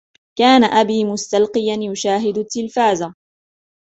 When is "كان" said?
0.37-0.63